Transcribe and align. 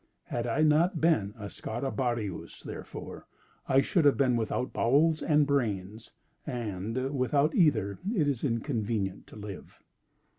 Had 0.23 0.47
I 0.47 0.63
not 0.63 0.99
been 0.99 1.35
a 1.37 1.47
Scarabeus, 1.47 2.63
therefore, 2.63 3.27
I 3.69 3.81
should 3.81 4.03
have 4.05 4.17
been 4.17 4.35
without 4.35 4.73
bowels 4.73 5.21
and 5.21 5.45
brains; 5.45 6.11
and 6.47 7.13
without 7.15 7.53
either 7.53 7.99
it 8.11 8.27
is 8.27 8.43
inconvenient 8.43 9.27
to 9.27 9.35
live." 9.35 9.83